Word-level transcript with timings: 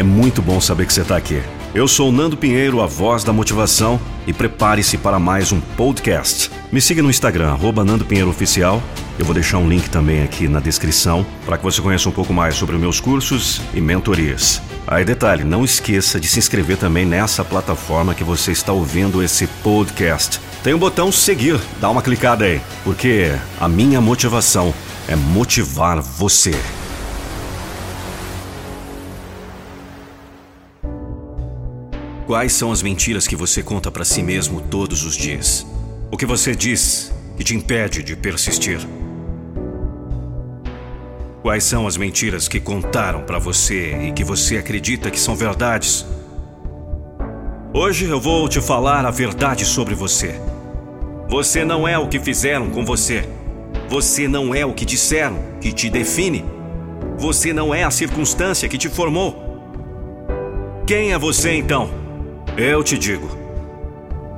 É 0.00 0.02
muito 0.02 0.40
bom 0.40 0.58
saber 0.62 0.86
que 0.86 0.94
você 0.94 1.02
está 1.02 1.14
aqui. 1.14 1.42
Eu 1.74 1.86
sou 1.86 2.10
Nando 2.10 2.34
Pinheiro, 2.34 2.80
a 2.80 2.86
voz 2.86 3.22
da 3.22 3.34
motivação, 3.34 4.00
e 4.26 4.32
prepare-se 4.32 4.96
para 4.96 5.18
mais 5.18 5.52
um 5.52 5.60
podcast. 5.60 6.50
Me 6.72 6.80
siga 6.80 7.02
no 7.02 7.10
Instagram, 7.10 7.50
arroba 7.50 7.84
Nando 7.84 8.06
Pinheiro 8.06 8.30
Oficial. 8.30 8.82
Eu 9.18 9.26
vou 9.26 9.34
deixar 9.34 9.58
um 9.58 9.68
link 9.68 9.90
também 9.90 10.22
aqui 10.22 10.48
na 10.48 10.58
descrição 10.58 11.26
para 11.44 11.58
que 11.58 11.64
você 11.64 11.82
conheça 11.82 12.08
um 12.08 12.12
pouco 12.12 12.32
mais 12.32 12.54
sobre 12.54 12.78
meus 12.78 12.98
cursos 12.98 13.60
e 13.74 13.80
mentorias. 13.82 14.62
Aí 14.86 15.04
detalhe, 15.04 15.44
não 15.44 15.66
esqueça 15.66 16.18
de 16.18 16.28
se 16.28 16.38
inscrever 16.38 16.78
também 16.78 17.04
nessa 17.04 17.44
plataforma 17.44 18.14
que 18.14 18.24
você 18.24 18.52
está 18.52 18.72
ouvindo 18.72 19.22
esse 19.22 19.46
podcast. 19.62 20.40
Tem 20.64 20.72
o 20.72 20.76
um 20.76 20.80
botão 20.80 21.12
seguir, 21.12 21.60
dá 21.78 21.90
uma 21.90 22.00
clicada 22.00 22.46
aí, 22.46 22.58
porque 22.84 23.34
a 23.60 23.68
minha 23.68 24.00
motivação 24.00 24.72
é 25.06 25.14
motivar 25.14 26.00
você. 26.00 26.54
Quais 32.30 32.52
são 32.52 32.70
as 32.70 32.80
mentiras 32.80 33.26
que 33.26 33.34
você 33.34 33.60
conta 33.60 33.90
para 33.90 34.04
si 34.04 34.22
mesmo 34.22 34.60
todos 34.60 35.02
os 35.02 35.16
dias? 35.16 35.66
O 36.12 36.16
que 36.16 36.24
você 36.24 36.54
diz 36.54 37.12
que 37.36 37.42
te 37.42 37.56
impede 37.56 38.04
de 38.04 38.14
persistir? 38.14 38.78
Quais 41.42 41.64
são 41.64 41.88
as 41.88 41.96
mentiras 41.96 42.46
que 42.46 42.60
contaram 42.60 43.22
para 43.22 43.40
você 43.40 43.96
e 44.06 44.12
que 44.12 44.22
você 44.22 44.58
acredita 44.58 45.10
que 45.10 45.18
são 45.18 45.34
verdades? 45.34 46.06
Hoje 47.74 48.04
eu 48.04 48.20
vou 48.20 48.48
te 48.48 48.60
falar 48.60 49.04
a 49.04 49.10
verdade 49.10 49.64
sobre 49.64 49.96
você. 49.96 50.40
Você 51.28 51.64
não 51.64 51.88
é 51.88 51.98
o 51.98 52.06
que 52.06 52.20
fizeram 52.20 52.70
com 52.70 52.84
você. 52.84 53.28
Você 53.88 54.28
não 54.28 54.54
é 54.54 54.64
o 54.64 54.72
que 54.72 54.84
disseram 54.84 55.36
que 55.60 55.72
te 55.72 55.90
define. 55.90 56.44
Você 57.18 57.52
não 57.52 57.74
é 57.74 57.82
a 57.82 57.90
circunstância 57.90 58.68
que 58.68 58.78
te 58.78 58.88
formou. 58.88 59.34
Quem 60.86 61.12
é 61.12 61.18
você 61.18 61.54
então? 61.54 61.98
Eu 62.62 62.84
te 62.84 62.98
digo. 62.98 63.26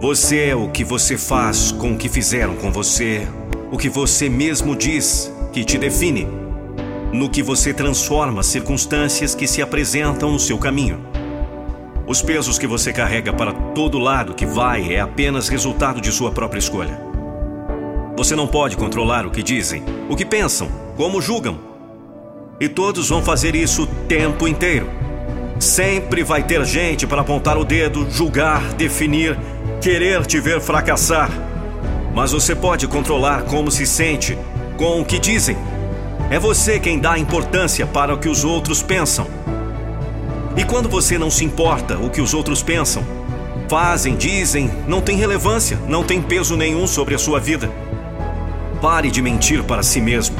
Você 0.00 0.46
é 0.46 0.56
o 0.56 0.68
que 0.68 0.82
você 0.82 1.16
faz 1.16 1.70
com 1.70 1.92
o 1.92 1.96
que 1.96 2.08
fizeram 2.08 2.56
com 2.56 2.72
você, 2.72 3.28
o 3.70 3.78
que 3.78 3.88
você 3.88 4.28
mesmo 4.28 4.74
diz 4.74 5.32
que 5.52 5.64
te 5.64 5.78
define, 5.78 6.26
no 7.12 7.30
que 7.30 7.44
você 7.44 7.72
transforma 7.72 8.42
circunstâncias 8.42 9.36
que 9.36 9.46
se 9.46 9.62
apresentam 9.62 10.32
no 10.32 10.40
seu 10.40 10.58
caminho. 10.58 10.98
Os 12.08 12.20
pesos 12.20 12.58
que 12.58 12.66
você 12.66 12.92
carrega 12.92 13.32
para 13.32 13.52
todo 13.52 14.00
lado 14.00 14.34
que 14.34 14.44
vai 14.44 14.92
é 14.92 14.98
apenas 14.98 15.46
resultado 15.46 16.00
de 16.00 16.10
sua 16.10 16.32
própria 16.32 16.58
escolha. 16.58 17.00
Você 18.16 18.34
não 18.34 18.48
pode 18.48 18.76
controlar 18.76 19.26
o 19.26 19.30
que 19.30 19.44
dizem, 19.44 19.84
o 20.10 20.16
que 20.16 20.24
pensam, 20.24 20.68
como 20.96 21.22
julgam. 21.22 21.56
E 22.58 22.68
todos 22.68 23.10
vão 23.10 23.22
fazer 23.22 23.54
isso 23.54 23.84
o 23.84 23.86
tempo 23.86 24.48
inteiro. 24.48 24.97
Sempre 25.58 26.22
vai 26.22 26.42
ter 26.44 26.64
gente 26.64 27.06
para 27.06 27.22
apontar 27.22 27.58
o 27.58 27.64
dedo, 27.64 28.08
julgar, 28.08 28.62
definir, 28.74 29.36
querer 29.80 30.24
te 30.24 30.38
ver 30.38 30.60
fracassar. 30.60 31.30
Mas 32.14 32.30
você 32.30 32.54
pode 32.54 32.86
controlar 32.86 33.42
como 33.42 33.70
se 33.70 33.84
sente, 33.84 34.38
com 34.76 35.00
o 35.00 35.04
que 35.04 35.18
dizem. 35.18 35.56
É 36.30 36.38
você 36.38 36.78
quem 36.78 36.98
dá 36.98 37.18
importância 37.18 37.86
para 37.86 38.14
o 38.14 38.18
que 38.18 38.28
os 38.28 38.44
outros 38.44 38.82
pensam. 38.82 39.26
E 40.56 40.64
quando 40.64 40.88
você 40.88 41.18
não 41.18 41.30
se 41.30 41.44
importa 41.44 41.98
o 41.98 42.08
que 42.08 42.20
os 42.20 42.34
outros 42.34 42.62
pensam, 42.62 43.04
fazem, 43.68 44.14
dizem, 44.14 44.70
não 44.86 45.00
tem 45.00 45.16
relevância, 45.16 45.78
não 45.88 46.04
tem 46.04 46.22
peso 46.22 46.56
nenhum 46.56 46.86
sobre 46.86 47.16
a 47.16 47.18
sua 47.18 47.40
vida. 47.40 47.70
Pare 48.80 49.10
de 49.10 49.20
mentir 49.20 49.64
para 49.64 49.82
si 49.82 50.00
mesmo. 50.00 50.36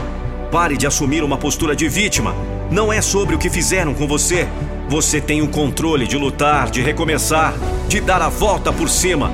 Pare 0.52 0.76
de 0.76 0.86
assumir 0.86 1.24
uma 1.24 1.36
postura 1.36 1.74
de 1.74 1.88
vítima. 1.88 2.34
Não 2.70 2.92
é 2.92 3.00
sobre 3.00 3.34
o 3.34 3.38
que 3.38 3.50
fizeram 3.50 3.94
com 3.94 4.06
você, 4.06 4.46
você 4.88 5.20
tem 5.20 5.42
o 5.42 5.48
controle 5.48 6.06
de 6.06 6.16
lutar, 6.16 6.70
de 6.70 6.80
recomeçar, 6.80 7.52
de 7.88 8.00
dar 8.00 8.22
a 8.22 8.30
volta 8.30 8.72
por 8.72 8.88
cima. 8.88 9.30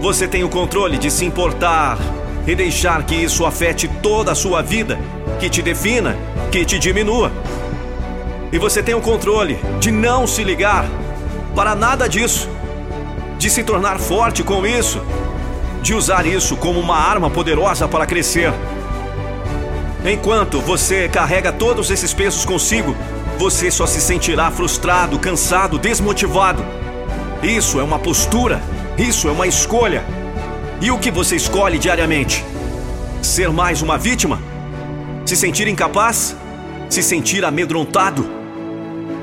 Você 0.00 0.26
tem 0.26 0.42
o 0.42 0.48
controle 0.48 0.98
de 0.98 1.10
se 1.10 1.24
importar 1.24 1.96
e 2.44 2.56
deixar 2.56 3.04
que 3.04 3.14
isso 3.14 3.46
afete 3.46 3.86
toda 4.02 4.32
a 4.32 4.34
sua 4.34 4.62
vida, 4.62 4.98
que 5.38 5.48
te 5.48 5.62
defina, 5.62 6.16
que 6.50 6.64
te 6.64 6.76
diminua. 6.76 7.30
E 8.52 8.58
você 8.58 8.82
tem 8.82 8.94
o 8.94 9.00
controle 9.00 9.60
de 9.78 9.92
não 9.92 10.26
se 10.26 10.42
ligar 10.42 10.84
para 11.54 11.76
nada 11.76 12.08
disso, 12.08 12.48
de 13.38 13.48
se 13.48 13.62
tornar 13.62 14.00
forte 14.00 14.42
com 14.42 14.66
isso, 14.66 15.00
de 15.82 15.94
usar 15.94 16.26
isso 16.26 16.56
como 16.56 16.80
uma 16.80 16.96
arma 16.96 17.30
poderosa 17.30 17.86
para 17.86 18.06
crescer. 18.06 18.52
Enquanto 20.04 20.60
você 20.60 21.08
carrega 21.08 21.52
todos 21.52 21.90
esses 21.90 22.12
pesos 22.12 22.44
consigo, 22.44 22.96
você 23.40 23.70
só 23.70 23.86
se 23.86 24.02
sentirá 24.02 24.50
frustrado, 24.50 25.18
cansado, 25.18 25.78
desmotivado. 25.78 26.62
Isso 27.42 27.80
é 27.80 27.82
uma 27.82 27.98
postura, 27.98 28.60
isso 28.98 29.28
é 29.28 29.32
uma 29.32 29.46
escolha. 29.46 30.04
E 30.78 30.90
o 30.90 30.98
que 30.98 31.10
você 31.10 31.36
escolhe 31.36 31.78
diariamente? 31.78 32.44
Ser 33.22 33.48
mais 33.48 33.80
uma 33.80 33.96
vítima? 33.96 34.38
Se 35.24 35.36
sentir 35.36 35.66
incapaz? 35.68 36.36
Se 36.90 37.02
sentir 37.02 37.42
amedrontado? 37.42 38.28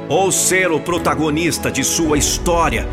Ou 0.10 0.32
ser 0.32 0.72
o 0.72 0.80
protagonista 0.80 1.70
de 1.70 1.84
sua 1.84 2.18
história 2.18 2.90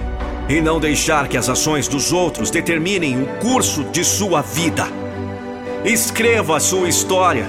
e 0.46 0.60
não 0.60 0.78
deixar 0.78 1.26
que 1.26 1.38
as 1.38 1.48
ações 1.48 1.88
dos 1.88 2.12
outros 2.12 2.50
determinem 2.50 3.22
o 3.22 3.26
curso 3.38 3.84
de 3.84 4.04
sua 4.04 4.42
vida? 4.42 4.86
Escreva 5.86 6.58
a 6.58 6.60
sua 6.60 6.86
história. 6.86 7.46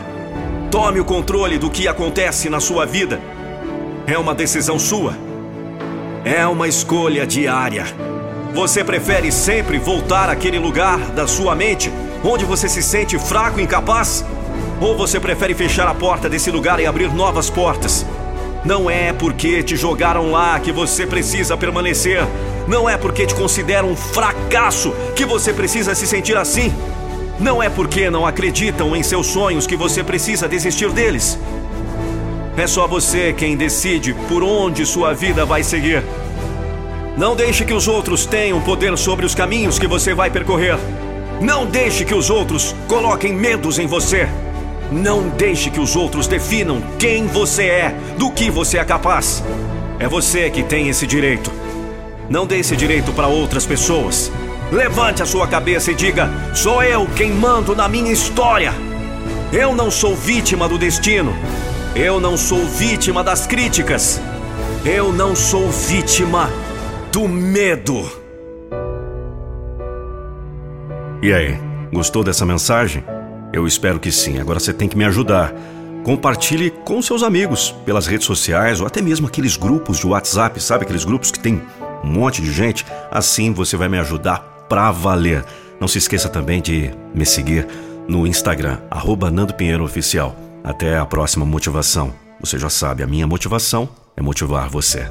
Tome 0.72 1.02
o 1.02 1.06
controle 1.06 1.58
do 1.58 1.70
que 1.70 1.90
acontece 1.90 2.50
na 2.50 2.62
sua 2.62 2.86
vida 2.86 3.35
é 4.08 4.18
uma 4.18 4.36
decisão 4.36 4.78
sua. 4.78 5.18
É 6.24 6.46
uma 6.46 6.68
escolha 6.68 7.26
diária. 7.26 7.86
Você 8.54 8.84
prefere 8.84 9.32
sempre 9.32 9.78
voltar 9.78 10.30
àquele 10.30 10.60
lugar 10.60 11.00
da 11.12 11.28
sua 11.28 11.56
mente 11.56 11.92
onde 12.24 12.46
você 12.46 12.70
se 12.70 12.82
sente 12.82 13.18
fraco 13.18 13.60
e 13.60 13.64
incapaz? 13.64 14.24
Ou 14.80 14.96
você 14.96 15.20
prefere 15.20 15.54
fechar 15.54 15.88
a 15.88 15.94
porta 15.94 16.30
desse 16.30 16.52
lugar 16.52 16.80
e 16.80 16.86
abrir 16.86 17.12
novas 17.14 17.50
portas? 17.50 18.06
Não 18.64 18.90
é 18.90 19.14
porque 19.14 19.62
te 19.62 19.76
jogaram 19.76 20.32
lá 20.32 20.60
que 20.60 20.72
você 20.72 21.06
precisa 21.06 21.58
permanecer. 21.58 22.26
Não 22.68 22.90
é 22.90 22.98
porque 22.98 23.26
te 23.26 23.36
consideram 23.36 23.92
um 23.92 23.96
fracasso 23.96 24.94
que 25.16 25.26
você 25.26 25.54
precisa 25.54 25.94
se 25.94 26.08
sentir 26.08 26.36
assim. 26.38 26.74
Não 27.40 27.62
é 27.62 27.70
porque 27.70 28.10
não 28.10 28.26
acreditam 28.26 28.96
em 28.96 29.04
seus 29.04 29.28
sonhos 29.28 29.68
que 29.68 29.76
você 29.76 30.04
precisa 30.04 30.48
desistir 30.48 30.92
deles. 30.92 31.38
É 32.58 32.68
só 32.68 32.88
você 32.88 33.34
quem 33.34 33.58
decide 33.58 34.14
por 34.30 34.42
onde 34.42 34.86
sua 34.86 35.14
vida 35.14 35.46
vai 35.46 35.62
seguir. 35.62 36.02
Não 37.18 37.36
deixe 37.36 37.66
que 37.66 37.74
os 37.74 37.88
outros 37.88 38.26
tenham 38.26 38.62
poder 38.62 38.98
sobre 38.98 39.26
os 39.26 39.36
caminhos 39.36 39.78
que 39.78 39.88
você 39.88 40.14
vai 40.14 40.30
percorrer. 40.30 40.78
Não 41.42 41.66
deixe 41.66 42.06
que 42.06 42.14
os 42.14 42.30
outros 42.30 42.74
coloquem 42.88 43.34
medos 43.34 43.78
em 43.78 43.88
você. 43.88 44.30
Não 44.90 45.28
deixe 45.30 45.70
que 45.70 45.80
os 45.82 45.98
outros 45.98 46.28
definam 46.28 46.82
quem 46.98 47.28
você 47.28 47.64
é, 47.64 47.96
do 48.18 48.32
que 48.32 48.50
você 48.50 48.78
é 48.78 48.86
capaz. 48.86 49.44
É 50.00 50.08
você 50.08 50.50
que 50.50 50.64
tem 50.64 50.88
esse 50.88 51.06
direito. 51.06 51.52
Não 52.30 52.46
dê 52.46 52.60
esse 52.60 52.76
direito 52.76 53.12
para 53.12 53.28
outras 53.28 53.66
pessoas. 53.66 54.32
Levante 54.72 55.22
a 55.22 55.26
sua 55.26 55.46
cabeça 55.46 55.92
e 55.92 55.96
diga: 55.96 56.30
sou 56.54 56.82
eu 56.82 57.06
quem 57.16 57.32
mando 57.32 57.76
na 57.76 57.90
minha 57.90 58.14
história. 58.14 58.74
Eu 59.52 59.76
não 59.76 59.92
sou 59.92 60.16
vítima 60.16 60.70
do 60.70 60.78
destino. 60.78 61.34
Eu 61.96 62.20
não 62.20 62.36
sou 62.36 62.66
vítima 62.66 63.24
das 63.24 63.48
críticas. 63.48 64.20
Eu 64.84 65.14
não 65.14 65.34
sou 65.34 65.72
vítima 65.72 66.50
do 67.10 67.26
medo. 67.26 68.12
E 71.24 71.32
aí, 71.32 71.58
gostou 71.94 72.22
dessa 72.22 72.46
mensagem? 72.46 73.02
Eu 73.54 73.66
espero 73.66 73.98
que 73.98 74.12
sim. 74.12 74.42
Agora 74.42 74.60
você 74.60 74.74
tem 74.74 74.90
que 74.90 74.98
me 74.98 75.06
ajudar. 75.06 75.54
Compartilhe 76.04 76.70
com 76.70 77.02
seus 77.02 77.24
amigos 77.24 77.74
pelas 77.86 78.08
redes 78.08 78.28
sociais 78.28 78.82
ou 78.82 78.88
até 78.88 79.02
mesmo 79.02 79.28
aqueles 79.28 79.56
grupos 79.56 79.98
de 79.98 80.06
WhatsApp, 80.06 80.62
sabe 80.62 80.84
aqueles 80.84 81.06
grupos 81.06 81.32
que 81.32 81.40
tem 81.40 81.62
um 82.04 82.08
monte 82.08 82.42
de 82.42 82.52
gente? 82.52 82.86
Assim 83.10 83.54
você 83.54 83.78
vai 83.78 83.88
me 83.88 83.98
ajudar 84.00 84.66
pra 84.68 84.92
valer. 84.92 85.46
Não 85.80 85.88
se 85.88 85.98
esqueça 85.98 86.28
também 86.28 86.62
de 86.62 86.92
me 87.14 87.26
seguir 87.26 87.66
no 88.06 88.28
Instagram, 88.28 88.80
arroba 88.92 89.32
Nando 89.32 89.54
Pinheiro 89.54 89.86
Oficial. 89.86 90.36
Até 90.66 90.98
a 90.98 91.06
próxima 91.06 91.46
motivação. 91.46 92.12
Você 92.40 92.58
já 92.58 92.72
sabe, 92.72 93.04
a 93.04 93.08
minha 93.08 93.28
motivação 93.28 93.88
é 94.18 94.22
motivar 94.22 94.68
você. 94.68 95.08